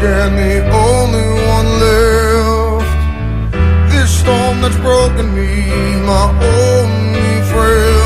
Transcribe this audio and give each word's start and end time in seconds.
again, 0.00 0.34
the 0.36 0.56
only 0.72 1.28
one 1.56 1.68
left. 1.82 2.90
This 3.92 4.10
storm 4.20 4.62
that's 4.62 4.76
broken 4.78 5.34
me, 5.34 5.50
my 6.06 6.26
only 6.42 7.42
friend. 7.50 7.99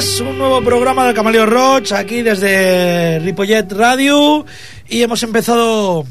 Noches, 0.00 0.20
un 0.20 0.38
nuevo 0.38 0.62
programa 0.62 1.04
del 1.04 1.14
Camaleo 1.14 1.44
Roach 1.44 1.92
aquí 1.92 2.22
desde 2.22 3.18
Ripollet 3.18 3.70
Radio 3.72 4.46
y 4.88 5.02
hemos 5.02 5.22
empezado, 5.22 6.06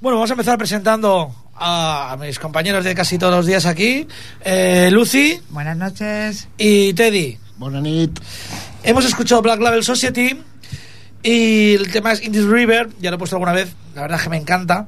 bueno, 0.00 0.18
vamos 0.18 0.30
a 0.30 0.34
empezar 0.34 0.56
presentando 0.56 1.34
a, 1.56 2.16
mis 2.20 2.38
compañeros 2.38 2.84
de 2.84 2.94
casi 2.94 3.18
todos 3.18 3.34
los 3.34 3.46
días 3.46 3.66
aquí, 3.66 4.06
eh, 4.44 4.88
Lucy. 4.92 5.40
Buenas 5.48 5.76
noches. 5.76 6.48
Y 6.58 6.92
Teddy. 6.92 7.38
Buenas 7.56 7.82
noches. 7.82 8.10
Hemos 8.84 9.04
escuchado 9.04 9.42
Black 9.42 9.60
Label 9.60 9.82
Society 9.82 10.40
y 11.30 11.74
el 11.74 11.92
tema 11.92 12.12
es 12.12 12.24
In 12.24 12.32
This 12.32 12.46
River, 12.46 12.88
ya 13.00 13.10
lo 13.10 13.16
he 13.16 13.18
puesto 13.18 13.36
alguna 13.36 13.52
vez, 13.52 13.74
la 13.94 14.00
verdad 14.00 14.16
es 14.16 14.24
que 14.24 14.30
me 14.30 14.38
encanta. 14.38 14.86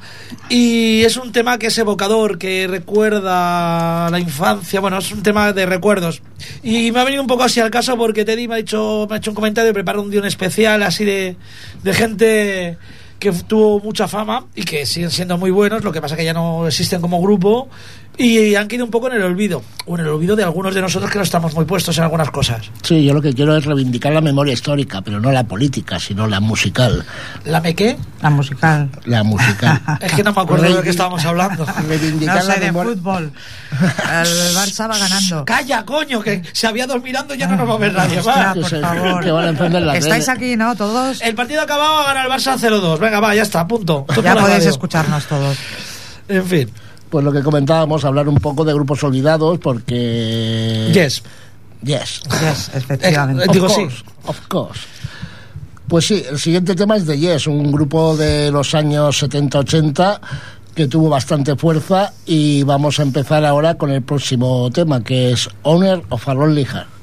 Y 0.49 1.03
es 1.03 1.19
un 1.19 1.33
tema 1.33 1.59
que 1.59 1.67
es 1.67 1.77
evocador, 1.77 2.39
que 2.39 2.67
recuerda 2.67 4.09
la 4.09 4.19
infancia, 4.19 4.81
bueno, 4.81 4.97
es 4.97 5.13
un 5.13 5.23
tema 5.23 5.53
de 5.53 5.67
recuerdos. 5.67 6.23
Y 6.63 6.93
me 6.93 7.01
ha 7.01 7.05
venido 7.05 7.21
un 7.21 7.29
poco 7.29 7.43
así 7.43 7.61
al 7.61 7.71
caso 7.71 7.95
porque 7.99 8.25
Teddy 8.25 8.49
me 8.49 8.55
ha, 8.55 8.57
dicho, 8.57 9.07
me 9.11 9.17
ha 9.17 9.19
hecho 9.19 9.33
un 9.33 9.35
comentario, 9.35 9.75
prepara 9.75 10.01
un 10.01 10.11
día 10.11 10.27
especial 10.27 10.83
así 10.83 11.05
de, 11.05 11.37
de 11.83 11.93
gente 11.93 12.79
que 13.19 13.33
tuvo 13.33 13.79
mucha 13.81 14.09
fama 14.09 14.47
y 14.55 14.63
que 14.63 14.87
siguen 14.87 15.11
siendo 15.11 15.37
muy 15.37 15.51
buenos, 15.51 15.85
lo 15.85 15.93
que 15.93 16.01
pasa 16.01 16.17
que 16.17 16.25
ya 16.25 16.33
no 16.33 16.67
existen 16.67 17.03
como 17.03 17.21
grupo 17.21 17.69
y 18.17 18.55
han 18.55 18.69
quedado 18.69 18.85
un 18.85 18.91
poco 18.91 19.09
en 19.09 19.15
el 19.15 19.23
olvido, 19.23 19.63
o 19.87 19.95
en 19.95 20.03
el 20.03 20.09
olvido 20.09 20.37
de 20.37 20.45
algunos 20.45 20.75
de 20.75 20.83
nosotros 20.83 21.11
que 21.11 21.19
no 21.19 21.25
estamos 21.25 21.55
muy 21.55 21.65
puestos 21.65 21.97
en 21.97 22.05
algunas 22.05 22.31
cosas. 22.31 22.71
Sí, 22.83 23.05
yo 23.05 23.15
lo 23.15 23.23
que 23.23 23.33
quiero 23.33 23.57
es 23.57 23.65
reivindicar 23.65 24.13
la 24.13 24.21
memoria 24.21 24.53
histórica, 24.53 25.01
pero 25.01 25.21
no 25.21 25.33
la 25.33 25.45
política, 25.45 25.99
sino 25.99 26.27
la 26.27 26.39
musical. 26.41 27.05
¿La 27.45 27.61
me 27.61 27.75
qué? 27.75 27.97
La 28.21 28.31
musical. 28.31 28.91
La 29.07 29.23
musical. 29.23 29.81
es 30.01 30.13
que 30.13 30.23
no 30.23 30.33
me 30.33 30.43
acuerdo 30.43 30.65
de 30.65 30.71
lo 30.71 30.83
que 30.83 30.91
estábamos 30.91 31.25
hablando. 31.25 31.65
Reivindicar 31.89 32.45
no 32.45 32.53
sé, 32.53 32.61
de 32.61 32.73
fútbol. 32.73 33.33
El 33.73 34.55
Barça 34.55 34.89
va 34.89 34.99
ganando. 34.99 35.45
Calla, 35.47 35.85
coño, 35.85 36.21
que 36.21 36.43
se 36.53 36.67
había 36.67 36.87
dos 36.87 37.03
mirando 37.03 37.35
ya 37.35 37.47
no 37.47 37.57
nos 37.57 37.69
va 37.69 37.75
a 37.75 37.79
ver 37.79 37.93
nadie. 37.95 38.21
Va. 38.21 38.55
por 38.55 38.69
favor. 38.69 39.25
Que 39.25 39.31
van 39.31 39.87
la 39.87 39.97
Estáis 39.97 40.29
aquí, 40.29 40.57
¿no? 40.57 40.77
Todos. 40.77 41.23
El 41.23 41.35
partido 41.35 41.63
acabado 41.63 42.01
a 42.01 42.07
ganar 42.09 42.27
el 42.27 42.33
Barça 42.33 42.59
0-2. 42.59 42.99
Venga, 42.99 43.21
va, 43.21 43.35
ya 43.35 43.43
está, 43.43 43.67
punto. 43.67 44.05
Ya 44.23 44.37
podéis 44.37 44.67
escucharnos 44.67 45.25
todos. 45.27 45.57
En 46.29 46.45
fin 46.45 46.71
pues 47.11 47.25
lo 47.25 47.33
que 47.33 47.43
comentábamos, 47.43 48.05
hablar 48.05 48.29
un 48.29 48.37
poco 48.37 48.65
de 48.65 48.73
grupos 48.73 49.03
olvidados, 49.05 49.59
porque... 49.59 50.91
Yes. 50.93 51.23
Yes. 51.83 52.23
Yes, 52.41 52.71
efectivamente. 52.75 53.47
Digo 53.53 53.69
sí. 53.69 53.87
Of 54.27 54.47
course. 54.49 54.81
Pues 55.89 56.07
sí, 56.07 56.25
el 56.31 56.39
siguiente 56.39 56.77
tema 56.77 56.97
es 56.97 57.05
de 57.05 57.19
Yes, 57.19 57.49
un 57.49 57.73
grupo 57.73 58.17
de 58.17 58.51
los 58.53 58.75
años 58.75 59.23
70-80 59.23 60.21
que 60.75 60.87
tuvo 60.87 61.09
bastante 61.09 61.57
fuerza 61.57 62.13
y 62.27 62.63
vamos 62.63 63.01
a 63.01 63.03
empezar 63.03 63.45
ahora 63.45 63.75
con 63.75 63.91
el 63.91 64.03
próximo 64.03 64.71
tema 64.71 65.03
que 65.03 65.33
es 65.33 65.49
Owner 65.63 66.01
of 66.11 66.29
a 66.29 66.35
Lonely 66.35 66.65
Heart. 66.65 67.00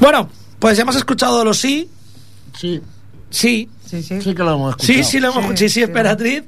Bueno, 0.00 0.28
pues 0.58 0.76
ya 0.76 0.82
hemos 0.82 0.96
escuchado 0.96 1.44
los 1.44 1.58
sí. 1.58 1.88
Sí. 2.58 2.80
Sí. 3.30 3.68
Sí, 3.88 4.02
sí. 4.02 4.20
Sí 4.20 4.34
que 4.34 4.42
lo 4.42 4.54
hemos 4.54 4.70
escuchado. 4.70 4.98
Sí, 4.98 5.04
sí, 5.04 5.20
lo 5.20 5.26
hemos 5.28 5.38
escuchado. 5.38 5.56
Sí, 5.58 5.68
sí, 5.68 5.74
sí. 5.74 5.82
Emperatriz. 5.82 6.42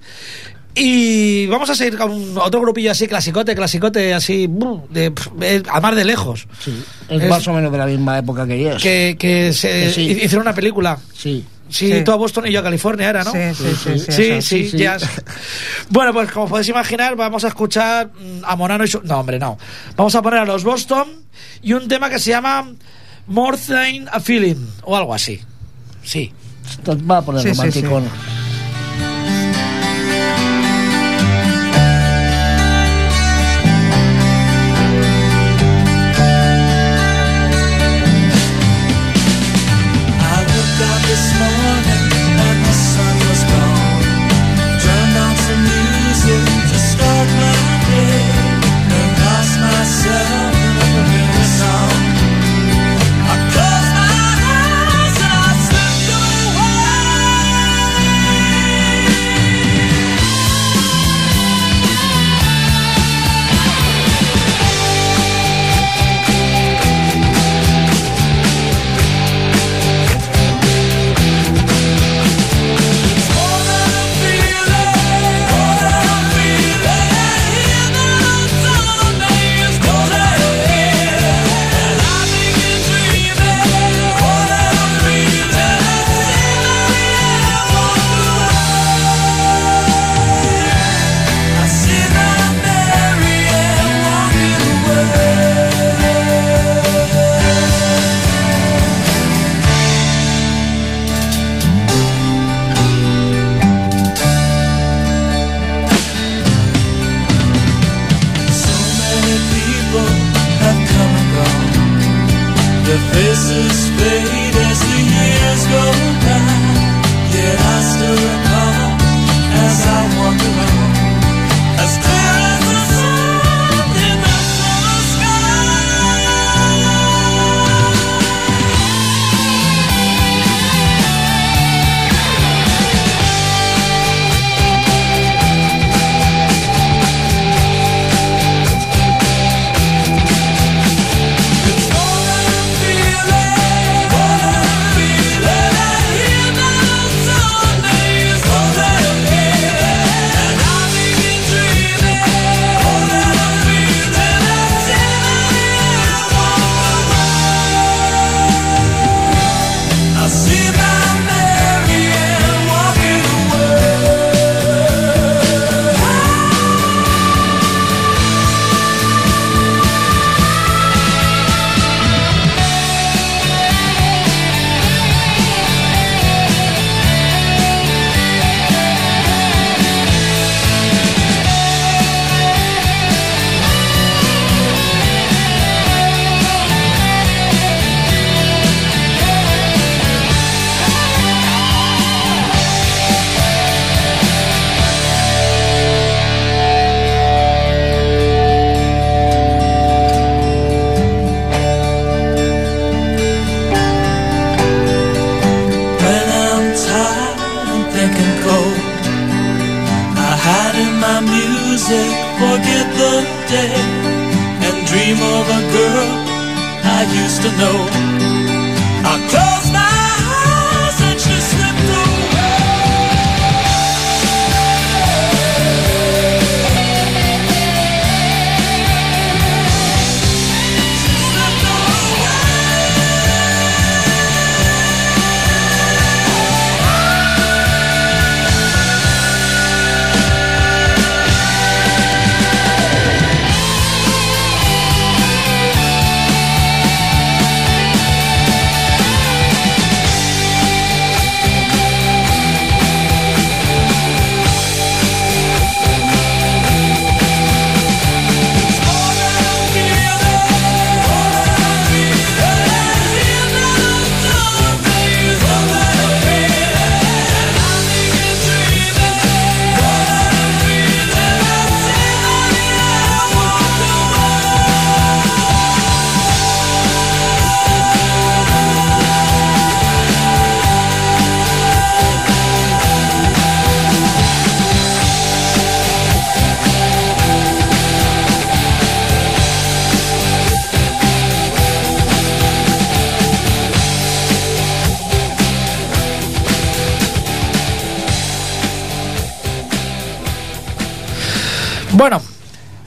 Y 0.75 1.47
vamos 1.49 1.69
a 1.69 1.75
seguir 1.75 1.99
con 1.99 2.39
otro 2.39 2.61
grupillo 2.61 2.93
así, 2.93 3.09
clasicote, 3.09 3.57
clasicote, 3.57 4.15
así, 4.15 4.49
de, 4.91 5.11
pf, 5.11 5.31
eh, 5.43 5.63
a 5.69 5.81
más 5.81 5.97
de 5.97 6.05
lejos. 6.05 6.47
Sí, 6.65 6.73
es, 7.09 7.23
Es- 7.23 7.29
más 7.29 7.47
o 7.49 7.53
menos 7.53 7.73
de 7.73 7.79
la 7.79 7.87
misma 7.87 8.19
época 8.19 8.47
que 8.47 8.57
Yes. 8.59 8.83
Que, 8.83 9.17
que 9.19 9.53
se 9.53 9.93
sí. 9.93 10.03
hicieron 10.03 10.43
una 10.43 10.55
película. 10.55 10.97
Sí. 11.13 11.45
Sí, 11.69 11.93
Sí. 11.93 12.05
tú 12.05 12.13
a 12.13 12.17
Boston 12.17 12.47
y 12.49 12.53
yo 12.53 12.61
a 12.61 12.63
California 12.65 13.11
era, 13.11 13.23
¿no? 13.25 13.31
Sí, 13.33 13.39
sí, 13.55 13.65
sí, 13.77 13.99
sí, 13.99 14.13
Sí, 14.13 14.13
sí, 14.13 14.43
Sí, 14.43 14.69
sí. 14.71 14.77
jazz. 14.79 15.03
Bueno, 15.89 16.13
pues 16.13 16.31
como 16.33 16.49
podéis 16.49 16.69
imaginar, 16.69 17.15
vamos 17.17 17.45
a 17.45 17.49
escuchar 17.49 18.09
mm, 18.09 18.45
a 18.45 18.57
Monano 18.57 18.85
y 18.85 18.89
su... 18.89 19.01
No, 19.03 19.19
hombre, 19.21 19.39
no. 19.39 19.57
Vamos 19.97 20.15
a 20.15 20.23
poner 20.23 20.41
a 20.41 20.45
los 20.45 20.63
Boston 20.65 21.09
y 21.63 21.73
un 21.73 21.87
tema 21.89 22.09
que 22.11 22.19
se 22.19 22.31
llama 22.31 22.73
More 23.27 23.57
Than 23.57 24.09
a 24.11 24.21
Feeling 24.21 24.67
o 24.83 24.97
algo 24.97 25.15
así. 25.15 25.41
Sí. 26.03 26.33
Esto 26.69 26.97
va 27.07 27.23
poner 27.23 27.43
Sí, 27.43 27.51
sí, 27.51 27.55
romanticón. 27.57 28.05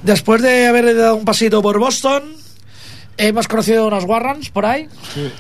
Después 0.04 0.42
de 0.42 0.68
haber 0.68 0.96
dado 0.96 1.16
un 1.16 1.26
pasito 1.26 1.62
por 1.62 1.80
Boston, 1.80 2.24
hemos 3.18 3.48
conocido 3.48 3.88
unos 3.88 4.04
Warrants 4.06 4.50
por 4.50 4.66
ahí. 4.66 4.88
Sí. 5.14 5.32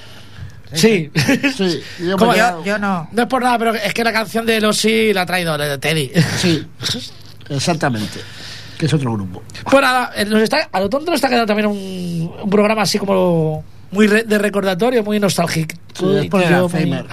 Sí. 0.73 1.11
Sí, 1.55 1.81
yo 1.99 2.77
no. 2.79 3.07
No 3.11 3.21
es 3.21 3.27
por 3.27 3.43
nada, 3.43 3.59
pero 3.59 3.75
es 3.75 3.93
que 3.93 4.03
la 4.03 4.11
canción 4.11 4.45
de 4.45 4.59
Losi 4.59 5.13
la 5.13 5.21
ha 5.21 5.25
traído 5.25 5.55
de 5.57 5.77
Teddy. 5.77 6.11
Sí, 6.37 6.65
exactamente. 7.49 8.19
Que 8.77 8.87
es 8.87 8.93
otro 8.93 9.13
grupo. 9.13 9.43
Pues 9.69 9.81
nada, 9.83 10.11
eh, 10.15 10.25
nos 10.25 10.41
está, 10.41 10.67
a 10.71 10.79
lo 10.79 10.89
tonto 10.89 11.11
nos 11.11 11.15
está 11.17 11.29
quedando 11.29 11.45
también 11.45 11.67
un, 11.67 12.33
un 12.43 12.49
programa 12.49 12.81
así 12.81 12.97
como 12.97 13.63
muy 13.91 14.07
re- 14.07 14.23
de 14.23 14.37
recordatorio, 14.39 15.03
muy 15.03 15.19
nostálgico. 15.19 15.75
Sí, 15.93 16.05
es 16.21 16.25
por 16.25 16.41
el 16.41 16.49
muy- 16.49 16.55
Alzheimer. 16.55 17.05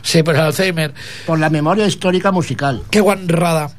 Sí, 0.00 0.22
por 0.22 0.34
el 0.34 0.40
Alzheimer. 0.40 0.94
Por 1.26 1.38
la 1.38 1.50
memoria 1.50 1.86
histórica 1.86 2.32
musical. 2.32 2.82
Qué 2.90 3.00
guanrada. 3.00 3.70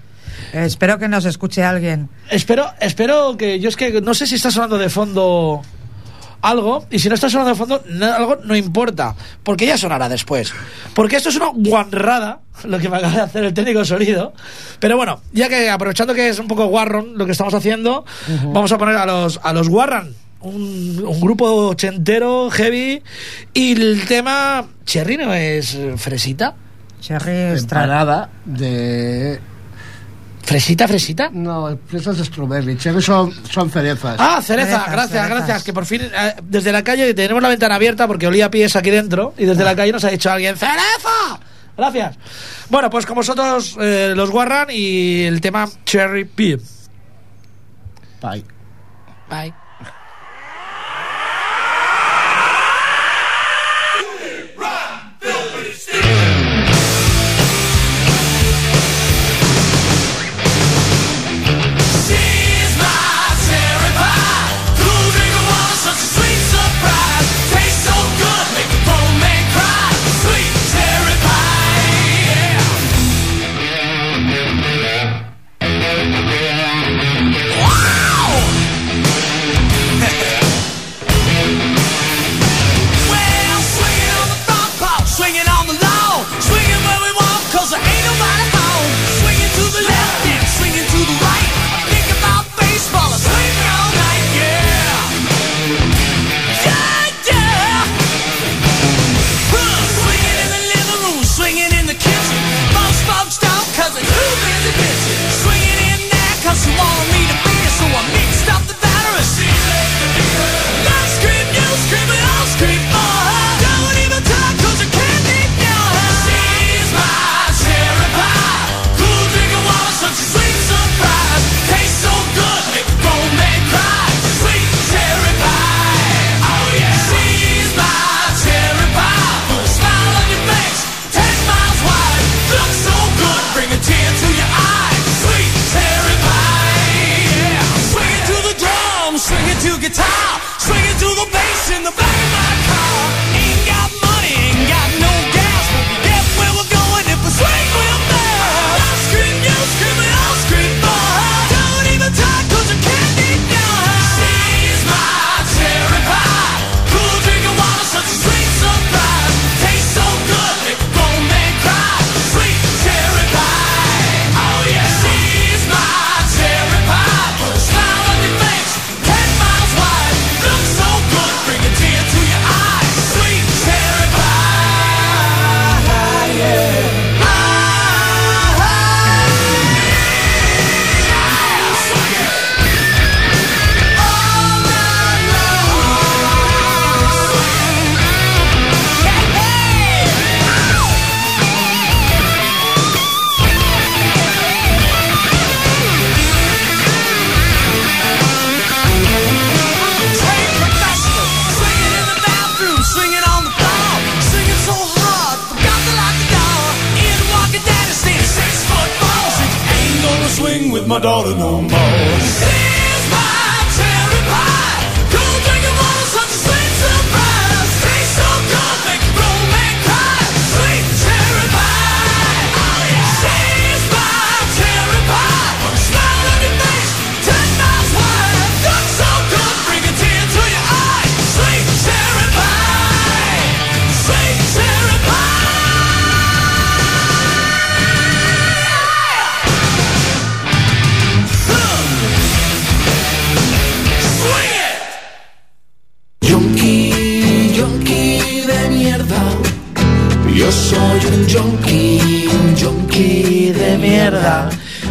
Espero 0.54 0.98
que 1.00 1.08
nos 1.08 1.26
escuche 1.26 1.64
alguien. 1.64 2.10
Espero, 2.30 2.68
espero 2.80 3.36
que 3.38 3.60
yo 3.60 3.70
es 3.70 3.76
que 3.76 4.02
no 4.02 4.14
sé 4.14 4.28
si 4.28 4.36
está 4.36 4.52
sonando 4.52 4.78
de 4.78 4.90
fondo 4.90 5.62
algo 6.42 6.86
y 6.92 7.00
si 7.00 7.10
no 7.10 7.16
está 7.16 7.30
sonando 7.30 7.50
de 7.50 7.56
fondo 7.58 7.82
no- 7.90 8.14
algo 8.14 8.38
no 8.44 8.56
importa 8.56 9.16
porque 9.44 9.66
ya 9.66 9.78
sonará 9.78 10.08
después. 10.10 10.54
Porque 10.94 11.16
esto 11.16 11.30
es 11.30 11.36
una 11.38 11.50
guarrada 11.54 12.40
lo 12.66 12.78
que 12.80 12.88
me 12.90 12.98
acaba 12.98 13.14
de 13.14 13.22
hacer 13.22 13.44
el 13.46 13.54
técnico 13.54 13.80
de 13.80 13.86
sonido. 13.86 14.34
Pero 14.80 14.96
bueno 14.98 15.22
ya 15.34 15.50
que 15.50 15.70
aprovechando 15.70 16.14
que 16.14 16.30
es 16.30 16.38
un 16.40 16.48
poco 16.48 16.66
guarron 16.68 17.18
lo 17.18 17.26
que 17.26 17.32
estamos 17.32 17.54
haciendo 17.54 18.06
vamos 18.54 18.72
a 18.72 18.78
poner 18.78 18.96
a 18.96 19.06
los 19.06 19.40
a 19.44 19.54
los 19.54 19.68
Warran 19.70 20.14
un, 20.42 21.04
un 21.04 21.20
grupo 21.20 21.70
ochentero 21.70 22.52
heavy 22.52 23.02
y 23.54 23.72
el 23.82 24.06
tema 24.06 24.66
Cherry 24.86 25.18
no 25.18 25.34
es 25.34 25.76
fresita. 25.98 26.54
Cherry 27.02 27.58
Stra- 27.58 27.82
Empanada 27.84 28.30
de... 28.46 29.40
fresita 30.46 30.88
fresita 30.88 31.30
No, 31.32 31.78
fresas 31.88 32.18
de 32.18 32.26
strawberry. 32.26 32.78
Cherry 32.78 33.02
son, 33.02 33.34
son 33.50 33.70
cerezas. 33.70 34.16
Ah, 34.20 34.42
cereza, 34.42 34.68
Cerezas, 34.70 34.92
gracias, 34.92 35.10
cerezas. 35.12 35.30
gracias. 35.30 35.64
Que 35.64 35.74
por 35.74 35.86
fin, 35.86 36.02
eh, 36.04 36.36
desde 36.44 36.72
la 36.72 36.84
calle, 36.84 37.14
tenemos 37.14 37.42
la 37.42 37.50
ventana 37.50 37.76
abierta 37.76 38.08
porque 38.08 38.28
olía 38.28 38.50
pies 38.52 38.76
aquí 38.76 38.90
dentro 38.92 39.34
y 39.38 39.46
desde 39.46 39.64
la 39.64 39.76
calle 39.76 39.92
nos 39.92 40.04
ha 40.04 40.10
dicho 40.10 40.32
alguien, 40.32 40.56
¡Cereza! 40.56 41.40
Gracias. 41.78 42.16
Bueno, 42.70 42.90
pues 42.90 43.06
con 43.06 43.16
vosotros 43.16 43.76
eh, 43.82 44.14
los 44.16 44.30
Warran 44.30 44.68
y 44.72 45.24
el 45.24 45.42
tema 45.42 45.68
Cherry 45.86 46.24
Pie. 46.26 46.58
Bye. 48.22 48.46
Bye. 49.30 49.65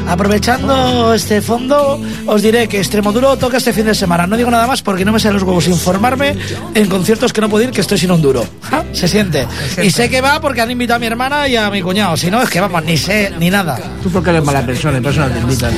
Aprovechando 0.09 1.15
este 1.15 1.41
fondo, 1.41 2.01
os 2.27 2.43
diré 2.43 2.69
que 2.69 2.79
Extremoduro 2.79 3.37
toca 3.37 3.57
este 3.57 3.73
fin 3.73 3.87
de 3.87 3.95
semana. 3.95 4.27
No 4.27 4.37
digo 4.37 4.51
nada 4.51 4.67
más 4.67 4.83
porque 4.83 5.05
no 5.05 5.13
me 5.13 5.21
salen 5.21 5.35
los 5.35 5.43
huevos 5.43 5.67
informarme 5.67 6.37
en 6.75 6.89
conciertos 6.89 7.33
que 7.33 7.41
no 7.41 7.49
puedo 7.49 7.65
ir, 7.65 7.71
que 7.71 7.81
estoy 7.81 7.99
sin 7.99 8.11
un 8.11 8.23
duro. 8.23 8.47
Ja, 8.63 8.85
Se 8.93 9.09
siente. 9.09 9.47
Y 9.83 9.91
sé 9.91 10.09
que 10.09 10.21
va 10.21 10.41
porque 10.41 10.61
han 10.61 10.71
invitado 10.71 10.97
a 10.97 11.01
mi 11.01 11.07
hermana 11.07 11.49
y 11.49 11.57
a 11.57 11.71
mi 11.71 11.83
cuñado. 11.83 12.17
Si 12.17 12.31
no, 12.31 12.43
es 12.43 12.51
que 12.51 12.61
vamos, 12.61 12.85
ni 12.85 12.97
sé 12.97 13.33
ni 13.39 13.51
nada. 13.51 13.79
Tú 14.03 14.11
porque 14.11 14.31
eres 14.31 14.45
mala 14.45 14.65
persona, 14.65 14.99
eso 14.99 15.21
no 15.21 15.29
te 15.29 15.39
invitan. 15.39 15.73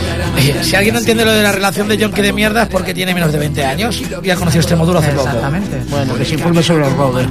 Si 0.63 0.77
alguien 0.77 0.95
no 0.95 1.01
entiende 1.01 1.25
lo 1.25 1.33
de 1.33 1.43
la 1.43 1.53
relación 1.53 1.89
de 1.89 1.97
Yonki 1.97 2.23
de 2.23 2.33
mierda 2.33 2.65
es 2.65 2.69
porque 2.69 2.93
tiene 2.93 3.15
menos 3.15 3.33
de 3.33 3.39
20 3.39 3.65
años 3.65 4.03
y 4.23 4.31
ha 4.31 4.37
conocido 4.37 4.61
Extremoduro 4.61 4.99
hace 4.99 5.13
poco. 5.13 5.27
Exactamente. 5.29 5.83
Bueno, 5.89 6.15
que 6.15 6.25
se 6.25 6.35
informe 6.35 6.63
sobre 6.63 6.81
los 6.81 6.93
rovers. 6.95 7.29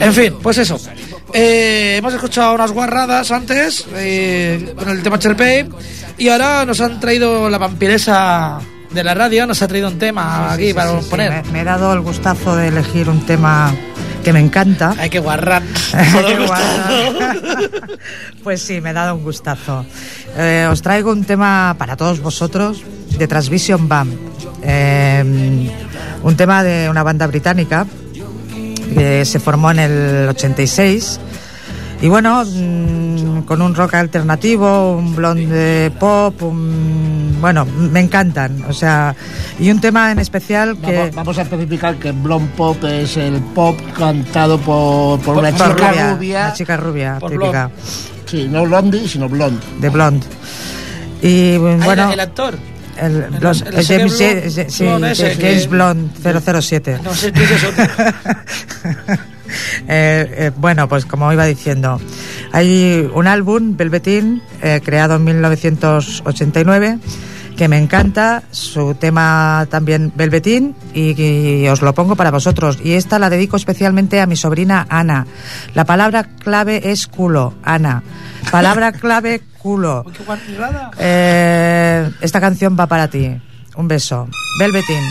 En 0.00 0.12
fin, 0.12 0.34
pues 0.42 0.58
eso. 0.58 0.78
Eh, 1.32 1.96
hemos 1.98 2.12
escuchado 2.14 2.54
unas 2.54 2.72
guarradas 2.72 3.30
antes 3.30 3.86
eh, 3.94 4.74
con 4.76 4.88
el 4.88 5.02
tema 5.02 5.18
Cherpey 5.18 5.68
y 6.18 6.28
ahora 6.28 6.64
nos 6.64 6.80
han 6.80 6.98
traído 7.00 7.48
la 7.48 7.58
vampiresa 7.58 8.58
de 8.90 9.04
la 9.04 9.14
radio, 9.14 9.46
nos 9.46 9.62
ha 9.62 9.68
traído 9.68 9.88
un 9.88 9.98
tema 9.98 10.52
aquí 10.52 10.74
para 10.74 11.00
Sí, 11.00 11.06
poner. 11.08 11.44
me, 11.46 11.52
me 11.52 11.60
he 11.60 11.64
dado 11.64 11.92
el 11.92 12.00
gustazo 12.00 12.56
de 12.56 12.68
elegir 12.68 13.08
un 13.08 13.24
tema 13.26 13.72
que 14.24 14.32
me 14.32 14.40
encanta. 14.40 14.94
Hay 14.98 15.08
que 15.08 15.20
guarrar. 15.20 15.62
Qué 16.26 16.36
guarra. 16.46 17.34
pues 18.42 18.60
sí, 18.60 18.80
me 18.80 18.90
he 18.90 18.92
dado 18.92 19.14
un 19.14 19.22
gustazo. 19.22 19.86
Eh, 20.36 20.66
os 20.70 20.82
traigo 20.82 21.12
un 21.12 21.24
tema 21.24 21.74
para 21.78 21.96
todos 21.96 22.20
vosotros 22.20 22.82
de 23.16 23.26
Transvision 23.28 23.88
Band. 23.88 24.12
Eh, 24.62 25.70
un 26.22 26.36
tema 26.36 26.62
de 26.62 26.90
una 26.90 27.02
banda 27.02 27.26
británica 27.28 27.86
que 28.94 29.24
se 29.24 29.40
formó 29.40 29.70
en 29.70 29.78
el 29.78 30.28
86. 30.28 31.20
Y 32.02 32.08
bueno, 32.08 32.42
mm, 32.46 33.42
con 33.42 33.60
un 33.60 33.74
rock 33.74 33.94
alternativo, 33.94 34.92
un 34.96 35.14
blonde 35.14 35.92
pop, 35.98 36.42
un- 36.42 37.36
bueno, 37.40 37.64
me 37.66 38.00
encantan. 38.00 38.64
O 38.68 38.72
sea, 38.72 39.14
y 39.58 39.70
un 39.70 39.80
tema 39.80 40.10
en 40.12 40.18
especial 40.18 40.78
que... 40.78 40.96
Vamos, 40.96 41.14
vamos 41.14 41.38
a 41.38 41.42
especificar 41.42 41.96
que 41.96 42.12
Blonde 42.12 42.50
Pop 42.56 42.82
es 42.84 43.16
el 43.18 43.34
pop 43.54 43.78
cantado 43.98 44.58
por, 44.58 45.20
por 45.20 45.36
una 45.38 45.50
por 45.50 45.74
chica 45.74 45.90
rubia, 45.90 46.14
rubia. 46.14 46.40
Una 46.46 46.52
chica 46.54 46.76
rubia, 46.76 47.18
típica, 47.28 47.70
Sí, 48.26 48.46
no 48.48 48.64
Blondie, 48.64 49.08
sino 49.08 49.28
Blonde. 49.28 49.60
de 49.80 49.88
blonde. 49.90 50.26
Y 51.22 51.54
Ah, 51.56 51.58
bueno... 51.84 52.06
el, 52.08 52.12
el 52.14 52.20
actor. 52.20 52.54
El, 52.96 53.26
los- 53.40 53.62
James, 53.64 54.18
Blond- 54.18 54.54
Ja- 54.64 54.70
sí, 54.70 54.84
Blond 54.84 55.04
ese 55.06 55.36
que- 55.36 55.46
James 55.46 55.68
Blond 55.68 56.10
007. 56.22 56.98
No 57.02 57.14
sé, 57.14 57.28
otro. 57.28 57.84
Eh, 59.88 60.34
eh, 60.36 60.50
bueno, 60.56 60.88
pues 60.88 61.04
como 61.06 61.32
iba 61.32 61.44
diciendo, 61.44 62.00
hay 62.52 63.10
un 63.12 63.26
álbum, 63.26 63.76
Velveteen, 63.76 64.40
eh, 64.62 64.80
creado 64.84 65.16
en 65.16 65.24
1989, 65.24 66.98
que 67.56 67.66
me 67.66 67.76
encanta, 67.76 68.44
su 68.52 68.94
tema 68.94 69.66
también 69.68 70.12
Velveteen, 70.14 70.76
y, 70.94 71.20
y 71.20 71.68
os 71.68 71.82
lo 71.82 71.92
pongo 71.94 72.14
para 72.14 72.30
vosotros. 72.30 72.78
Y 72.84 72.92
esta 72.92 73.18
la 73.18 73.28
dedico 73.28 73.56
especialmente 73.56 74.20
a 74.20 74.26
mi 74.26 74.36
sobrina 74.36 74.86
Ana. 74.88 75.26
La 75.74 75.84
palabra 75.84 76.22
clave 76.24 76.90
es 76.92 77.08
culo, 77.08 77.54
Ana. 77.64 78.04
Palabra 78.52 78.92
clave, 79.00 79.42
culo. 79.60 80.04
Eh, 80.98 82.10
esta 82.20 82.40
canción 82.40 82.76
va 82.78 82.86
para 82.86 83.08
ti. 83.08 83.40
Un 83.76 83.88
beso. 83.88 84.28
Velveteen. 84.58 85.04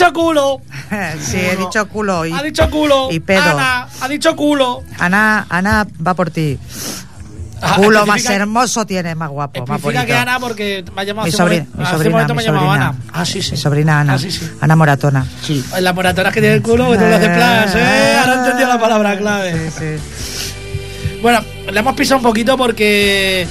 Dicho 0.00 0.12
culo. 0.12 0.60
sí, 1.20 1.36
he 1.36 1.56
dicho 1.56 1.88
culo 1.88 2.24
y, 2.26 2.32
Ha 2.32 2.42
dicho 2.42 2.70
culo. 2.70 3.08
y 3.10 3.20
pedo. 3.20 3.42
Ana, 3.42 3.88
ha 4.00 4.08
dicho 4.08 4.34
culo. 4.34 4.82
Ana, 4.98 5.46
Ana 5.48 5.86
va 6.06 6.14
por 6.14 6.30
ti. 6.30 6.58
Ah, 7.62 7.74
Culo 7.76 8.06
más 8.06 8.24
hermoso 8.24 8.86
tiene, 8.86 9.14
más 9.14 9.28
guapo, 9.28 9.66
más 9.66 9.82
bonito. 9.82 10.06
que 10.06 10.14
Ana 10.14 10.40
porque 10.40 10.82
me 10.96 11.02
ha 11.02 11.04
llamado 11.04 11.26
mi 11.26 11.32
sobrina, 11.32 11.66
mi 11.76 11.84
sobrina, 11.84 12.26
mi 12.26 12.34
me 12.34 12.40
ha 12.40 12.44
llamado 12.46 12.64
sobrina. 12.66 12.72
Ana. 12.88 12.98
Ah, 13.12 13.26
sí, 13.26 13.42
sí. 13.42 13.50
Mi 13.50 13.56
sobrina 13.58 14.00
Ana. 14.00 14.14
Ah, 14.14 14.18
sí, 14.18 14.30
sí. 14.30 14.50
Ana 14.62 14.76
Moratona. 14.76 15.26
Sí. 15.42 15.62
En 15.76 15.84
las 15.84 15.94
moratonas 15.94 16.32
que 16.32 16.40
tiene 16.40 16.56
el 16.56 16.62
culo, 16.62 16.90
que 16.90 16.96
tú 16.96 17.04
lo 17.04 17.16
haces 17.16 17.28
plas, 17.28 17.74
¿eh? 17.74 18.16
Ahora 18.18 18.32
he 18.32 18.38
entendido 18.38 18.68
la 18.68 18.80
palabra 18.80 19.18
clave. 19.18 19.70
Sí, 19.70 19.98
sí. 19.98 21.18
Bueno, 21.20 21.40
le 21.70 21.78
hemos 21.78 21.94
pisado 21.94 22.16
un 22.16 22.22
poquito 22.22 22.56
porque 22.56 23.46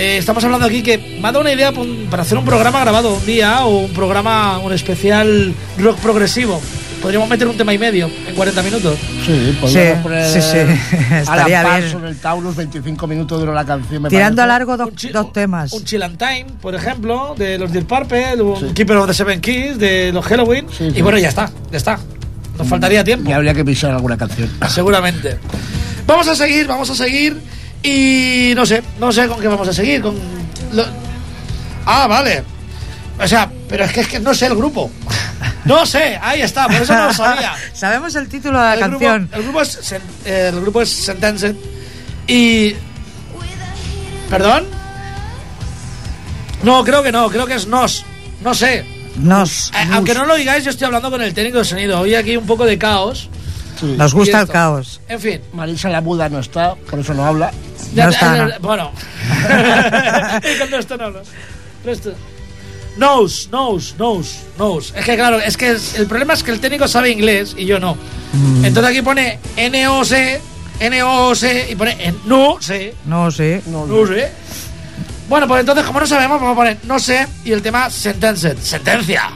eh, 0.00 0.16
estamos 0.18 0.42
hablando 0.44 0.66
aquí 0.66 0.82
que 0.82 0.96
me 0.98 1.18
ha 1.28 1.32
dado 1.32 1.40
una 1.40 1.52
idea 1.52 1.72
para 2.10 2.22
hacer 2.22 2.38
un 2.38 2.44
programa 2.44 2.80
grabado 2.80 3.14
un 3.14 3.26
día 3.26 3.64
o 3.66 3.78
un 3.80 3.92
programa, 3.92 4.58
un 4.58 4.72
especial 4.72 5.54
rock 5.78 5.98
progresivo. 5.98 6.60
Podríamos 7.02 7.30
meter 7.30 7.48
un 7.48 7.56
tema 7.56 7.72
y 7.72 7.78
medio 7.78 8.10
en 8.26 8.34
40 8.34 8.62
minutos. 8.62 8.98
Sí, 9.24 9.56
podríamos 9.58 9.96
Sí, 9.96 10.02
poner 10.02 10.28
sí, 10.28 10.40
sí. 10.42 10.58
Estaría 11.14 11.62
bien. 11.62 11.62
Parsons, 11.62 12.04
el 12.04 12.16
Taurus, 12.18 12.56
25 12.56 13.06
minutos 13.06 13.40
duró 13.40 13.54
la 13.54 13.64
canción. 13.64 14.02
me 14.02 14.08
Tirando 14.10 14.42
a 14.42 14.46
largo 14.46 14.76
dos, 14.76 14.90
dos 15.12 15.32
temas. 15.32 15.72
Un 15.72 15.84
Chill 15.84 16.02
and 16.02 16.18
Time, 16.18 16.46
por 16.60 16.74
ejemplo, 16.74 17.34
de 17.38 17.56
los 17.58 17.72
Deep 17.72 17.86
Purple, 17.86 18.42
un 18.42 18.58
Sí. 18.58 18.66
Keeper 18.74 18.96
of 18.98 19.06
the 19.06 19.14
Seven 19.14 19.40
Keys, 19.40 19.78
de 19.78 20.12
los 20.12 20.24
Halloween. 20.26 20.66
Sí, 20.76 20.90
y 20.94 21.00
bueno, 21.00 21.16
ya 21.18 21.28
está, 21.30 21.50
ya 21.70 21.78
está. 21.78 21.98
Nos 22.58 22.68
faltaría 22.68 23.02
tiempo. 23.02 23.30
Y 23.30 23.32
habría 23.32 23.54
que 23.54 23.64
pisar 23.64 23.92
alguna 23.92 24.18
canción. 24.18 24.50
Seguramente. 24.68 25.38
Vamos 26.06 26.28
a 26.28 26.34
seguir, 26.34 26.66
vamos 26.66 26.90
a 26.90 26.94
seguir. 26.94 27.40
Y 27.82 28.52
no 28.54 28.66
sé, 28.66 28.82
no 28.98 29.10
sé 29.12 29.26
con 29.28 29.40
qué 29.40 29.48
vamos 29.48 29.68
a 29.68 29.72
seguir. 29.72 30.02
Con 30.02 30.16
lo- 30.72 30.86
Ah, 31.86 32.06
vale. 32.06 32.44
O 33.18 33.26
sea, 33.26 33.50
pero 33.68 33.84
es 33.84 33.92
que, 33.92 34.00
es 34.00 34.08
que 34.08 34.20
no 34.20 34.34
sé 34.34 34.46
el 34.46 34.54
grupo. 34.56 34.90
No 35.64 35.84
sé, 35.86 36.18
ahí 36.22 36.40
está, 36.42 36.66
por 36.66 36.76
eso 36.76 36.94
no 36.94 37.06
lo 37.06 37.12
sabía. 37.14 37.52
Sabemos 37.74 38.14
el 38.14 38.28
título 38.28 38.58
de 38.58 38.64
la 38.64 38.74
el 38.74 38.80
canción. 38.80 39.18
Grupo, 39.30 39.36
el, 39.36 39.42
grupo 39.42 39.62
es, 39.62 39.94
el 40.24 40.60
grupo 40.60 40.82
es 40.82 40.88
Sentenced. 40.90 41.54
Y. 42.26 42.74
¿Perdón? 44.28 44.66
No, 46.62 46.84
creo 46.84 47.02
que 47.02 47.12
no, 47.12 47.28
creo 47.30 47.46
que 47.46 47.54
es 47.54 47.66
Nos. 47.66 48.04
No 48.42 48.54
sé. 48.54 48.84
Nos, 49.16 49.70
Eh, 49.70 49.88
aunque 49.92 50.14
no 50.14 50.24
lo 50.24 50.36
digáis, 50.36 50.64
yo 50.64 50.70
estoy 50.70 50.86
hablando 50.86 51.10
con 51.10 51.20
el 51.20 51.34
técnico 51.34 51.58
de 51.58 51.64
sonido. 51.64 52.00
Hoy 52.00 52.14
aquí 52.14 52.36
un 52.36 52.46
poco 52.46 52.64
de 52.64 52.78
caos. 52.78 53.28
Sí. 53.80 53.94
nos 53.96 54.14
gusta 54.14 54.42
el 54.42 54.48
caos. 54.48 55.00
En 55.08 55.20
fin. 55.20 55.40
Marisa 55.52 55.88
la 55.88 56.00
Buda 56.00 56.28
no 56.28 56.40
está, 56.40 56.74
por 56.74 56.98
eso 56.98 57.14
no 57.14 57.24
habla. 57.24 57.50
No 57.94 58.08
está, 58.08 58.46
no. 58.46 58.58
Bueno. 58.60 58.92
Cuando 60.58 60.78
esto 60.78 60.96
no 60.96 61.04
hablo. 61.04 61.22
Pero 61.82 61.92
esto- 61.94 62.14
Knows, 62.96 63.46
knows, 63.50 63.94
knows, 63.96 64.40
knows. 64.56 64.92
Es 64.96 65.04
que 65.04 65.14
claro, 65.14 65.38
es 65.38 65.56
que 65.56 65.70
el 65.96 66.06
problema 66.06 66.34
es 66.34 66.42
que 66.42 66.50
el 66.50 66.60
técnico 66.60 66.88
sabe 66.88 67.10
inglés 67.10 67.54
y 67.56 67.64
yo 67.64 67.78
no. 67.78 67.94
Mm. 68.32 68.64
Entonces 68.64 68.90
aquí 68.90 69.00
pone 69.02 69.38
N-O-C, 69.56 70.40
N-O-C 70.80 71.68
y 71.70 71.76
pone 71.76 72.14
no 72.26 72.56
sé, 72.60 72.94
No 73.06 73.30
sé. 73.30 73.62
No, 73.66 73.86
no 73.86 74.06
sé. 74.06 74.30
Bueno, 75.28 75.46
pues 75.46 75.60
entonces 75.60 75.84
como 75.84 76.00
no 76.00 76.06
sabemos, 76.06 76.40
vamos 76.40 76.52
a 76.54 76.56
poner 76.56 76.78
no 76.82 76.98
sé 76.98 77.26
y 77.44 77.52
el 77.52 77.62
tema 77.62 77.88
sentenced, 77.88 78.58
sentencia. 78.58 79.30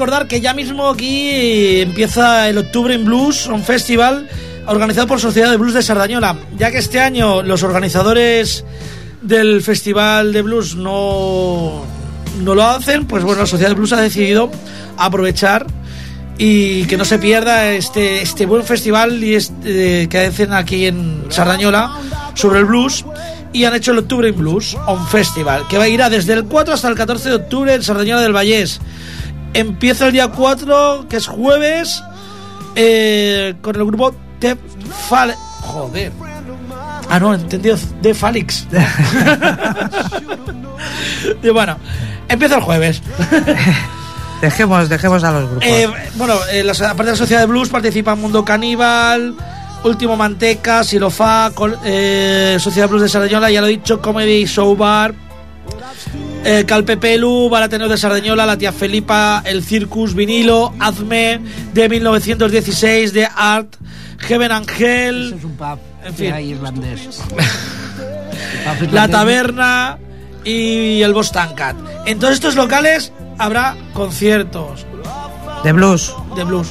Recordar 0.00 0.28
que 0.28 0.40
ya 0.40 0.54
mismo 0.54 0.88
aquí 0.88 1.82
empieza 1.82 2.48
el 2.48 2.56
Octubre 2.56 2.94
en 2.94 3.04
Blues, 3.04 3.46
un 3.48 3.62
festival 3.62 4.30
organizado 4.66 5.06
por 5.06 5.20
Sociedad 5.20 5.50
de 5.50 5.58
Blues 5.58 5.74
de 5.74 5.82
Sardañola. 5.82 6.38
Ya 6.56 6.70
que 6.70 6.78
este 6.78 7.00
año 7.00 7.42
los 7.42 7.62
organizadores 7.62 8.64
del 9.20 9.60
Festival 9.60 10.32
de 10.32 10.40
Blues 10.40 10.74
no, 10.74 11.84
no 12.42 12.54
lo 12.54 12.64
hacen, 12.64 13.04
pues 13.04 13.24
bueno, 13.24 13.42
la 13.42 13.46
Sociedad 13.46 13.68
de 13.68 13.74
Blues 13.74 13.92
ha 13.92 14.00
decidido 14.00 14.50
aprovechar 14.96 15.66
y 16.38 16.84
que 16.84 16.96
no 16.96 17.04
se 17.04 17.18
pierda 17.18 17.70
este, 17.70 18.22
este 18.22 18.46
buen 18.46 18.64
festival 18.64 19.22
y 19.22 19.34
este, 19.34 20.08
que 20.08 20.18
hacen 20.18 20.54
aquí 20.54 20.86
en 20.86 21.26
Sardañola 21.28 21.92
sobre 22.32 22.60
el 22.60 22.64
blues 22.64 23.04
y 23.52 23.64
han 23.64 23.74
hecho 23.74 23.92
el 23.92 23.98
Octubre 23.98 24.30
en 24.30 24.38
Blues 24.38 24.78
On 24.86 25.06
Festival 25.08 25.68
que 25.68 25.76
va 25.76 25.84
a 25.84 25.88
ir 25.88 26.00
a 26.00 26.08
desde 26.08 26.32
el 26.32 26.44
4 26.44 26.72
hasta 26.72 26.88
el 26.88 26.94
14 26.94 27.28
de 27.28 27.34
octubre 27.34 27.74
en 27.74 27.82
Sardañola 27.82 28.22
del 28.22 28.32
Vallés 28.32 28.80
empieza 29.54 30.06
el 30.06 30.12
día 30.12 30.28
4 30.28 31.06
que 31.08 31.16
es 31.16 31.26
jueves 31.26 32.02
eh, 32.76 33.54
con 33.62 33.76
el 33.76 33.84
grupo 33.84 34.14
The 34.38 34.56
Fal 35.08 35.34
joder. 35.62 36.12
Ah 37.08 37.18
no 37.18 37.34
entendido 37.34 37.76
The 38.02 38.14
Falix. 38.14 38.66
Y 41.42 41.48
bueno 41.50 41.76
empieza 42.28 42.56
el 42.56 42.62
jueves. 42.62 43.02
Dejemos, 44.40 44.88
dejemos 44.88 45.22
a 45.22 45.32
los 45.32 45.50
grupos. 45.50 45.64
Eh, 45.68 45.86
bueno, 46.14 46.34
eh, 46.50 46.62
la, 46.64 46.72
aparte 46.72 47.04
de 47.04 47.10
la 47.10 47.16
Sociedad 47.16 47.42
de 47.42 47.46
Blues 47.46 47.68
participa 47.68 48.14
Mundo 48.14 48.42
Caníbal, 48.42 49.34
Último 49.84 50.16
Manteca, 50.16 50.82
Silofá, 50.82 51.50
Col- 51.54 51.78
eh, 51.84 52.56
Sociedad 52.58 52.88
Blues 52.88 53.02
de 53.02 53.08
Sardañola, 53.10 53.50
ya 53.50 53.60
lo 53.60 53.66
he 53.66 53.70
dicho, 53.70 54.00
Comedy 54.00 54.46
Show 54.46 54.74
Bar, 54.76 55.12
eh, 56.44 56.64
Calpepelu, 56.66 57.48
Barateneo 57.48 57.88
de 57.88 57.96
Sardañola, 57.98 58.46
La 58.46 58.56
Tía 58.56 58.72
Felipa, 58.72 59.42
El 59.44 59.62
Circus, 59.62 60.14
Vinilo, 60.14 60.72
Hazme, 60.78 61.40
de 61.74 61.88
1916, 61.88 63.12
de 63.12 63.28
Art, 63.34 63.76
Heaven 64.18 64.52
Angel, 64.52 65.34
Es 65.38 65.44
un 65.44 65.56
pub 65.56 65.78
En 66.04 66.14
fin. 66.14 66.32
hay 66.32 66.50
irlandés. 66.50 67.20
La 68.92 69.08
Taberna 69.08 69.98
y 70.44 71.02
el 71.02 71.12
Boston 71.14 71.54
Cat. 71.54 71.76
En 72.06 72.18
todos 72.18 72.34
estos 72.34 72.56
locales 72.56 73.12
habrá 73.38 73.76
conciertos 73.92 74.86
De 75.64 75.72
blues. 75.72 76.14
de 76.36 76.44
blues. 76.44 76.68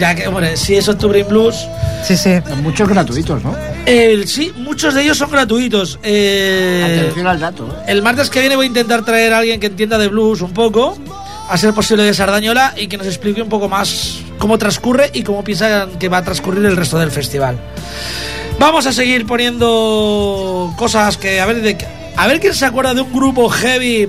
Ya 0.00 0.14
que, 0.14 0.26
hombre, 0.26 0.56
si 0.56 0.74
es 0.76 0.88
Octubre 0.88 1.20
en 1.20 1.28
Blues, 1.28 1.68
Sí, 2.02 2.16
sí. 2.16 2.30
Muchos 2.62 2.88
gratuitos, 2.88 3.44
¿no? 3.44 3.54
el- 3.84 4.26
sí, 4.26 4.50
muchos 4.56 4.94
de 4.94 5.02
ellos 5.02 5.18
son 5.18 5.30
gratuitos. 5.30 5.98
Eh, 6.02 6.98
Atención 7.02 7.26
al 7.26 7.38
dato. 7.38 7.66
¿eh? 7.68 7.84
el 7.92 8.02
martes 8.02 8.30
que 8.30 8.40
viene 8.40 8.56
voy 8.56 8.64
a 8.64 8.68
intentar 8.68 9.04
traer 9.04 9.34
a 9.34 9.38
alguien 9.38 9.60
que 9.60 9.66
entienda 9.66 9.98
de 9.98 10.08
blues 10.08 10.40
un 10.40 10.52
poco, 10.54 10.96
a 11.50 11.58
ser 11.58 11.74
posible 11.74 12.02
de 12.04 12.14
Sardañola, 12.14 12.72
y 12.78 12.86
que 12.86 12.96
nos 12.96 13.06
explique 13.06 13.42
un 13.42 13.50
poco 13.50 13.68
más 13.68 14.20
cómo 14.38 14.56
transcurre 14.56 15.10
y 15.12 15.22
cómo 15.22 15.44
piensan 15.44 15.90
que 15.98 16.08
va 16.08 16.18
a 16.18 16.24
transcurrir 16.24 16.64
el 16.64 16.76
resto 16.76 16.98
del 16.98 17.10
festival. 17.10 17.58
Vamos 18.58 18.86
a 18.86 18.92
seguir 18.92 19.26
poniendo 19.26 20.72
cosas 20.78 21.16
que 21.18 21.40
a 21.40 21.46
ver 21.46 21.60
de 21.60 21.76
a 22.16 22.26
ver 22.26 22.40
quién 22.40 22.54
se 22.54 22.64
acuerda 22.66 22.94
de 22.94 23.00
un 23.02 23.12
grupo 23.12 23.48
heavy 23.50 24.08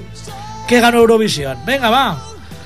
que 0.68 0.80
ganó 0.80 1.00
Eurovisión. 1.00 1.58
Venga, 1.66 1.90
va. 1.90 2.22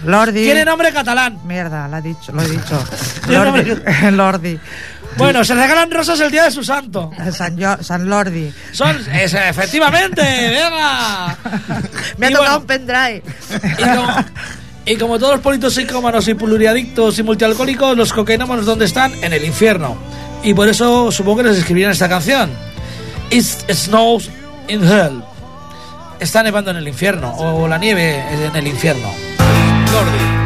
Lordi. 0.05 0.43
Tiene 0.43 0.63
nombre 0.65 0.91
catalán. 0.93 1.39
Mierda, 1.45 1.87
lo, 1.87 1.95
ha 1.97 2.01
dicho, 2.01 2.31
lo 2.31 2.41
he 2.41 2.49
dicho. 2.49 2.83
Lordi. 3.29 3.71
Lordi. 4.11 4.59
Bueno, 5.17 5.45
se 5.45 5.55
regalan 5.55 5.89
rosas 5.91 6.19
el 6.19 6.29
día 6.31 6.43
de 6.43 6.51
su 6.51 6.63
santo. 6.63 7.09
San, 7.31 7.57
Jo- 7.61 7.81
San 7.81 8.07
Lordi. 8.09 8.53
Son, 8.71 8.97
es- 9.13 9.33
efectivamente, 9.33 10.21
venga. 10.21 11.37
Me 12.17 12.27
ha 12.27 12.29
Y 12.29 12.33
tocado 12.33 12.59
bueno, 12.59 12.59
un 12.59 12.65
pendrive. 12.65 13.23
y 13.77 13.83
como, 13.95 14.07
y 14.85 14.95
como 14.97 15.19
todos 15.19 15.31
los 15.35 15.41
politoxicómanos 15.41 16.27
y 16.27 16.33
pluriadictos 16.33 17.17
y 17.19 17.23
multialcohólicos, 17.23 17.95
los 17.95 18.11
cocainómanos, 18.13 18.65
¿dónde 18.65 18.85
están? 18.85 19.13
En 19.23 19.31
el 19.33 19.45
infierno. 19.45 19.97
Y 20.43 20.53
por 20.53 20.67
eso 20.67 21.11
supongo 21.11 21.37
que 21.37 21.49
les 21.49 21.57
escribieron 21.59 21.93
esta 21.93 22.09
canción. 22.09 22.49
It 23.31 23.43
snows 23.73 24.29
in 24.67 24.83
hell. 24.83 25.23
Está 26.19 26.43
nevando 26.43 26.71
en 26.71 26.77
el 26.77 26.87
infierno, 26.87 27.33
o 27.35 27.67
la 27.67 27.77
nieve 27.77 28.21
en 28.31 28.55
el 28.55 28.67
infierno. 28.67 29.09
Lordi. 29.93 30.44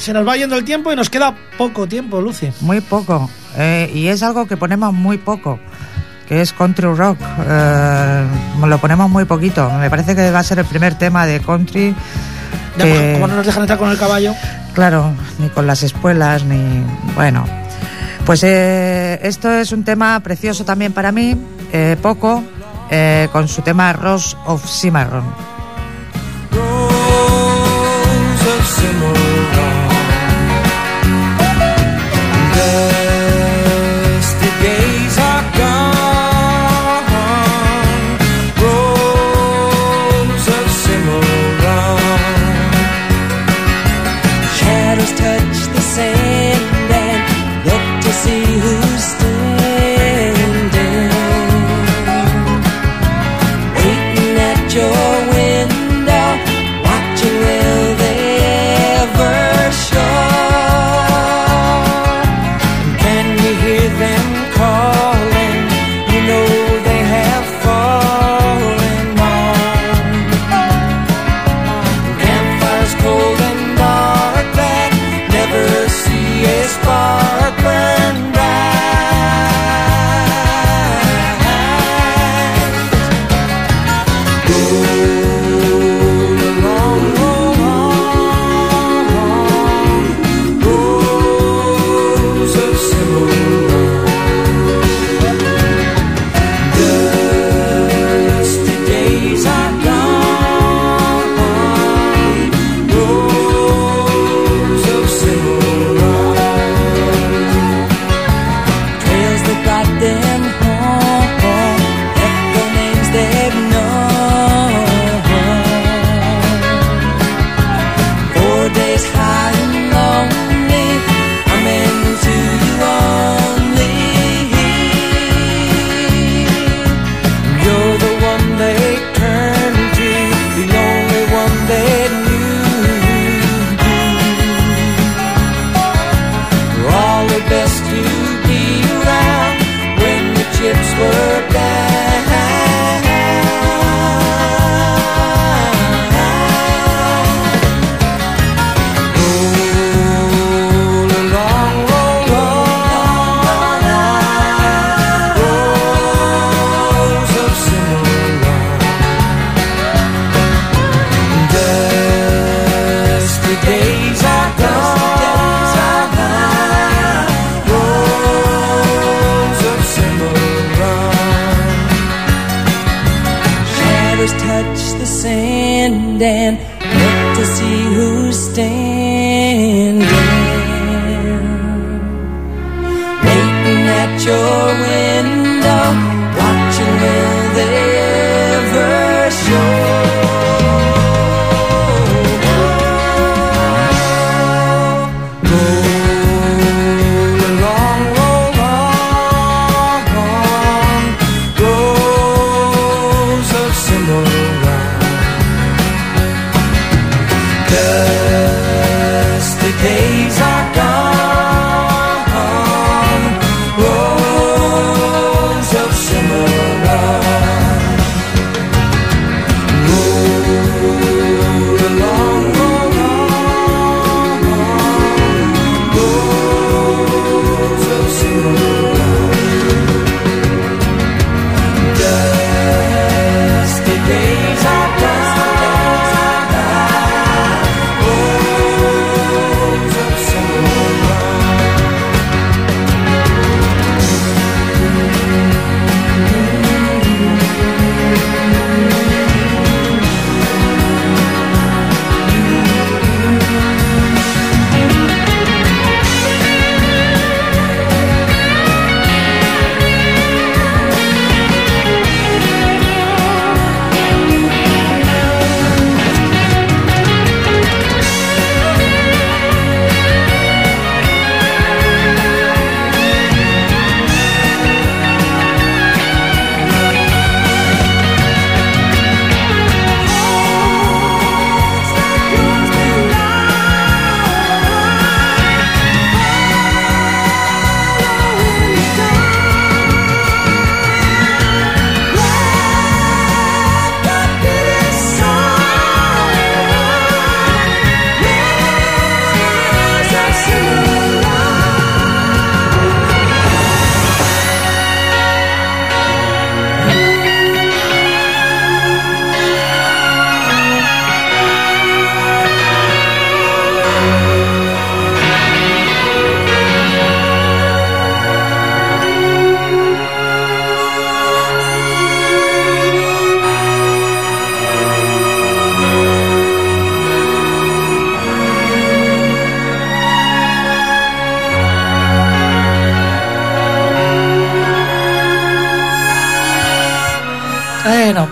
Se 0.00 0.12
nos 0.12 0.26
va 0.26 0.36
yendo 0.36 0.56
el 0.56 0.64
tiempo 0.64 0.92
y 0.92 0.96
nos 0.96 1.10
queda 1.10 1.34
poco 1.58 1.86
tiempo, 1.86 2.20
Lucy. 2.20 2.50
Muy 2.60 2.80
poco. 2.80 3.30
eh, 3.56 3.90
y 3.94 4.06
es 4.08 4.22
algo 4.22 4.46
que 4.46 4.56
ponemos 4.56 4.92
muy 4.94 5.18
poco, 5.18 5.58
que 6.28 6.40
es 6.40 6.52
country 6.52 6.86
rock. 6.86 7.18
eh, 7.46 8.24
lo 8.66 8.78
ponemos 8.78 9.10
muy 9.10 9.24
poquito. 9.24 9.70
Me 9.78 9.90
parece 9.90 10.14
que 10.16 10.30
va 10.30 10.38
a 10.40 10.44
ser 10.44 10.58
el 10.60 10.64
primer 10.64 10.94
tema 10.96 11.26
de 11.26 11.40
country. 11.40 11.94
Ya, 12.78 12.84
que- 12.84 13.12
Como 13.14 13.26
no 13.28 13.36
nos 13.36 13.46
dejan 13.46 13.62
entrar 13.62 13.78
con 13.78 13.90
el 13.90 13.98
caballo. 13.98 14.34
Claro, 14.74 15.12
ni 15.38 15.48
con 15.48 15.66
las 15.66 15.82
espuelas, 15.82 16.44
ni... 16.44 16.84
Bueno, 17.16 17.44
pues 18.24 18.42
eh, 18.44 19.18
esto 19.22 19.50
es 19.50 19.72
un 19.72 19.82
tema 19.84 20.20
precioso 20.20 20.64
también 20.64 20.92
para 20.92 21.10
mí, 21.10 21.36
eh, 21.72 21.96
poco, 22.00 22.44
eh, 22.90 23.28
con 23.32 23.48
su 23.48 23.62
tema 23.62 23.92
Rose 23.92 24.36
of 24.46 24.64
Cimarron. 24.64 25.24
Rose 26.52 28.48
of 28.48 28.80
Cimarron. 28.80 29.19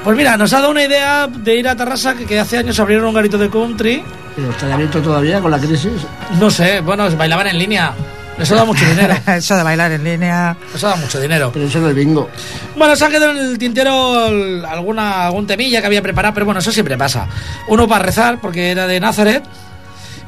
Pues 0.09 0.17
mira, 0.17 0.39
nos 0.39 0.51
ha 0.55 0.61
dado 0.61 0.71
una 0.71 0.83
idea 0.83 1.27
de 1.27 1.57
ir 1.57 1.69
a 1.69 1.77
Tarrasa, 1.77 2.15
que, 2.15 2.25
que 2.25 2.41
hace 2.41 2.57
años 2.57 2.81
abrieron 2.81 3.09
un 3.09 3.15
garito 3.15 3.37
de 3.37 3.51
country. 3.51 4.03
Pero 4.35 4.49
está 4.49 4.73
abierto 4.73 5.03
todavía 5.03 5.39
con 5.39 5.51
la 5.51 5.59
crisis. 5.59 5.93
No 6.41 6.51
sé, 6.51 6.81
bueno, 6.81 7.15
bailaban 7.15 7.49
en 7.49 7.59
línea. 7.59 7.93
Eso 8.39 8.55
da 8.55 8.65
mucho 8.65 8.87
dinero. 8.87 9.15
Eso 9.27 9.55
de 9.55 9.63
bailar 9.63 9.93
en 9.93 10.05
línea. 10.05 10.57
Eso 10.75 10.89
da 10.89 10.97
mucho 10.97 11.21
dinero. 11.21 11.51
Pero 11.53 11.67
eso 11.67 11.79
es 11.81 11.85
el 11.85 11.93
bingo. 11.93 12.31
Bueno, 12.75 12.97
se 12.97 13.05
ha 13.05 13.11
quedado 13.11 13.33
en 13.33 13.37
el 13.37 13.59
tintero 13.59 14.25
alguna, 14.67 15.27
algún 15.27 15.47
temilla 15.47 15.83
que 15.83 15.89
había 15.89 16.01
preparado, 16.01 16.33
pero 16.33 16.47
bueno, 16.47 16.61
eso 16.61 16.73
siempre 16.73 16.97
pasa. 16.97 17.29
Uno 17.67 17.87
para 17.87 18.03
rezar, 18.03 18.41
porque 18.41 18.71
era 18.71 18.87
de 18.87 19.01
Nazaret, 19.01 19.45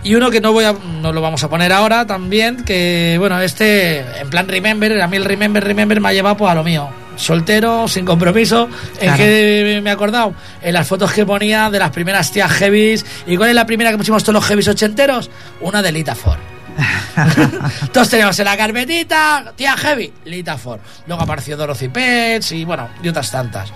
y 0.02 0.14
uno 0.14 0.30
que 0.30 0.42
no 0.42 0.52
voy 0.52 0.66
a, 0.66 0.74
no 0.74 1.10
lo 1.10 1.22
vamos 1.22 1.42
a 1.42 1.48
poner 1.48 1.72
ahora 1.72 2.06
también, 2.06 2.64
que 2.64 3.16
bueno, 3.18 3.40
este, 3.40 4.00
en 4.20 4.28
plan 4.28 4.46
Remember, 4.46 5.00
a 5.00 5.06
mí 5.06 5.16
el 5.16 5.24
Remember, 5.24 5.64
Remember 5.64 6.02
me 6.02 6.10
ha 6.10 6.12
llevado 6.12 6.36
pues 6.36 6.52
a 6.52 6.54
lo 6.54 6.64
mío. 6.64 6.99
Soltero, 7.20 7.86
sin 7.86 8.04
compromiso. 8.04 8.68
¿En 8.94 9.00
Claro. 9.00 9.16
qué 9.18 9.80
me 9.82 9.90
he 9.90 9.92
acordado? 9.92 10.34
En 10.62 10.72
las 10.74 10.86
fotos 10.88 11.12
que 11.12 11.24
ponía 11.26 11.70
de 11.70 11.78
las 11.78 11.90
primeras 11.90 12.30
tías 12.32 12.50
heavies. 12.52 13.04
¿Y 13.26 13.36
cuál 13.36 13.50
es 13.50 13.54
la 13.54 13.66
primera 13.66 13.90
que 13.90 13.98
pusimos 13.98 14.22
todos 14.24 14.34
los 14.34 14.44
heavies 14.46 14.68
ochenteros? 14.68 15.30
Una 15.60 15.82
de 15.82 15.92
Lita 15.92 16.14
Ford. 16.14 16.38
Todos 17.92 18.08
teníamos 18.08 18.38
en 18.38 18.44
la 18.46 18.56
carpetita, 18.56 19.52
tía 19.56 19.76
heavy, 19.76 20.10
Lita 20.24 20.56
Ford. 20.56 20.80
Luego 21.06 21.22
apareció 21.22 21.56
Dorothy 21.56 21.88
Pets 21.88 22.52
y 22.52 22.64
bueno, 22.64 22.88
y 23.02 23.08
otras 23.08 23.30
tantas. 23.30 23.70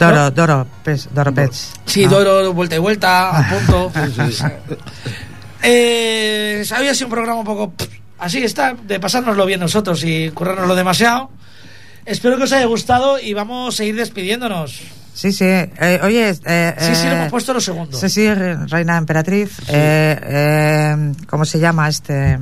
Doro, 0.00 0.30
Doro, 0.32 0.66
Pes- 0.82 1.08
Doro 1.14 1.32
Pets. 1.32 1.74
Sí, 1.86 2.04
Ah. 2.04 2.08
Doro, 2.08 2.52
vuelta 2.54 2.74
y 2.74 2.78
vuelta, 2.78 3.38
a 3.38 3.48
punto. 3.66 3.92
eh, 5.62 6.64
había 6.74 6.94
sido 6.94 7.06
un 7.06 7.12
programa 7.12 7.40
un 7.40 7.46
poco 7.46 7.72
así, 8.18 8.42
está, 8.42 8.74
de 8.74 8.98
pasárnoslo 8.98 9.46
bien 9.46 9.60
nosotros 9.60 10.02
y 10.04 10.30
currárnoslo 10.30 10.74
demasiado. 10.74 11.30
Espero 12.04 12.36
que 12.36 12.44
os 12.44 12.52
haya 12.52 12.66
gustado 12.66 13.18
y 13.20 13.32
vamos 13.34 13.78
a 13.78 13.84
ir 13.84 13.94
despidiéndonos. 13.96 14.80
Sí, 15.14 15.30
sí. 15.32 15.44
Eh, 15.44 16.00
oye, 16.02 16.34
eh, 16.46 16.74
Sí, 16.78 16.94
sí, 16.94 17.04
lo 17.06 17.12
eh, 17.12 17.16
hemos 17.16 17.30
puesto 17.30 17.52
lo 17.54 17.60
segundo. 17.60 17.96
Sí, 17.98 18.08
sí, 18.08 18.32
re- 18.32 18.56
reina 18.66 18.96
emperatriz. 18.96 19.58
Eh, 19.68 20.18
eh, 20.22 21.12
¿Cómo 21.28 21.44
se 21.44 21.58
llama 21.60 21.88
este? 21.88 22.38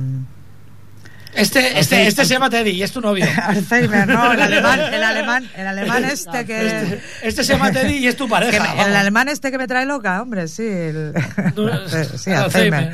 Este, 1.33 1.79
este, 1.79 2.07
este 2.07 2.25
se 2.25 2.33
llama 2.33 2.49
Teddy 2.49 2.71
y 2.71 2.83
es 2.83 2.91
tu 2.91 2.99
novio. 2.99 3.25
Alzheimer, 3.43 4.05
no, 4.07 4.33
el 4.33 4.41
alemán, 4.41 4.79
el 4.79 5.03
alemán, 5.03 5.49
el 5.55 5.67
alemán 5.67 6.03
este 6.05 6.45
que... 6.45 6.99
Este 7.21 7.43
se 7.43 7.53
llama 7.53 7.71
Teddy 7.71 7.97
y 7.99 8.07
es 8.07 8.17
tu 8.17 8.27
pareja. 8.27 8.85
el 8.85 8.95
alemán 8.95 9.29
este 9.29 9.49
que 9.51 9.57
me 9.57 9.67
trae 9.67 9.85
loca, 9.85 10.21
hombre, 10.21 10.47
sí. 10.47 10.63
el- 10.67 11.13
sí, 12.17 12.31
Alzheimer. 12.31 12.43
Alzheimer. 12.43 12.93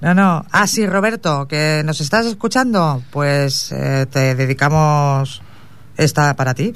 No, 0.00 0.14
no. 0.14 0.44
Ah, 0.50 0.66
sí, 0.66 0.84
Roberto, 0.86 1.46
que 1.46 1.82
nos 1.84 2.00
estás 2.00 2.26
escuchando, 2.26 3.00
pues 3.12 3.70
eh, 3.70 4.06
te 4.10 4.34
dedicamos 4.34 5.40
esta 6.04 6.34
para 6.36 6.54
ti. 6.54 6.72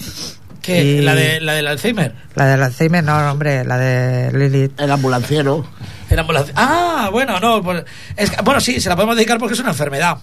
¿Qué? 0.62 0.83
Y- 0.85 1.01
¿La, 1.03 1.14
de, 1.14 1.41
¿La 1.41 1.53
del 1.55 1.66
Alzheimer? 1.68 2.12
La 2.35 2.47
del 2.47 2.62
Alzheimer, 2.62 3.05
no, 3.05 3.16
hombre, 3.31 3.64
la 3.64 3.79
de 3.79 4.33
Lilith. 4.37 4.81
El 4.81 4.91
ambulanciero. 4.91 5.64
Era 6.11 6.22
ambulancia. 6.22 6.53
Ah, 6.57 7.09
bueno, 7.12 7.39
no. 7.41 7.62
pues, 7.62 7.85
es 8.16 8.31
que- 8.31 8.43
bueno, 8.43 8.61
sí, 8.61 8.81
se 8.81 8.89
la 8.89 8.97
podemos 8.97 9.16
dedicar 9.16 9.39
porque 9.39 9.55
es 9.55 9.61
una 9.61 9.70
enfermedad. 9.70 10.18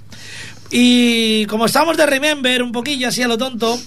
Y 0.72 1.46
como 1.46 1.66
estábamos 1.66 1.98
de 1.98 2.06
Remember 2.06 2.64
un 2.64 2.72
poquillo 2.72 3.08
así 3.08 3.22
a 3.22 3.28
lo 3.28 3.38
tonto, 3.38 3.80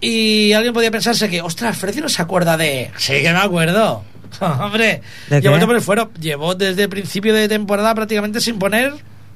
y 0.00 0.52
alguien 0.52 0.74
podía 0.74 0.90
pensarse 0.90 1.28
que, 1.30 1.40
ostras, 1.40 1.76
Freddy 1.78 2.00
no 2.00 2.08
se 2.08 2.20
acuerda 2.20 2.56
de. 2.56 2.90
Sí, 2.98 3.12
que 3.22 3.32
me 3.32 3.38
acuerdo. 3.38 4.02
Hombre, 4.40 5.02
¿De 5.28 5.40
llevó, 5.40 5.58
qué? 5.58 5.66
por 5.66 5.76
el 5.76 5.82
fuero, 5.82 6.10
llevó 6.20 6.54
desde 6.54 6.84
el 6.84 6.88
principio 6.88 7.32
de 7.34 7.48
temporada 7.48 7.94
prácticamente 7.94 8.40
sin 8.40 8.58
poner. 8.58 8.92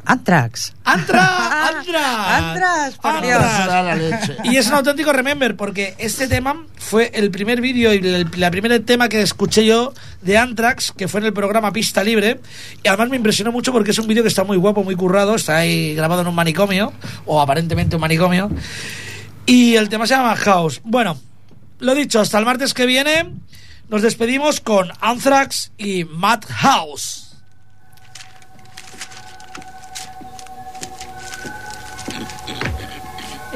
Anthrax. 0.07 0.72
¡Antra! 0.84 1.68
¡Antra! 1.68 2.36
Anthrax, 2.36 2.96
por 2.96 3.22
Dios. 3.22 3.42
Anthrax. 3.42 3.66
Da 3.66 3.82
la 3.82 3.94
leche. 3.94 4.36
Y 4.44 4.57
es 4.57 4.68
un 4.68 4.74
auténtico 4.74 5.12
remember, 5.12 5.57
porque 5.57 5.94
este 5.98 6.28
tema 6.28 6.64
fue 6.76 7.11
el 7.14 7.30
primer 7.30 7.61
vídeo 7.61 7.92
y 7.92 7.98
el, 7.98 8.30
la 8.36 8.50
primer 8.50 8.84
tema 8.84 9.09
que 9.09 9.20
escuché 9.20 9.66
yo 9.66 9.92
de 10.22 10.38
Anthrax, 10.38 10.92
que 10.96 11.09
fue 11.09 11.20
en 11.20 11.26
el 11.26 11.32
programa 11.32 11.72
Pista 11.72 12.04
Libre. 12.04 12.40
Y 12.82 12.88
además 12.88 13.11
me 13.11 13.16
impresionó 13.16 13.52
mucho 13.52 13.72
porque 13.72 13.90
es 13.90 13.98
un 13.98 14.07
vídeo 14.07 14.22
que 14.22 14.28
está 14.28 14.44
muy 14.44 14.57
guapo, 14.57 14.84
muy 14.84 14.94
currado, 14.94 15.34
está 15.34 15.57
ahí 15.57 15.94
grabado 15.94 16.22
en 16.22 16.28
un 16.28 16.34
manicomio, 16.34 16.92
o 17.26 17.40
aparentemente 17.40 17.96
un 17.96 18.02
manicomio. 18.02 18.50
Y 19.44 19.74
el 19.74 19.88
tema 19.88 20.07
se 20.07 20.14
llama 20.14 20.36
House. 20.36 20.80
Bueno, 20.84 21.18
lo 21.80 21.94
dicho, 21.94 22.20
hasta 22.20 22.38
el 22.38 22.44
martes 22.44 22.74
que 22.74 22.86
viene 22.86 23.32
nos 23.88 24.02
despedimos 24.02 24.61
con 24.61 24.90
Anthrax 25.00 25.72
y 25.78 26.04
Madhouse. 26.04 27.26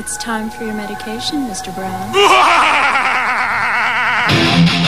It's 0.01 0.17
time 0.17 0.49
for 0.49 0.65
your 0.65 0.73
medication, 0.73 1.47
Mr. 1.47 1.75
Brown. 1.75 2.15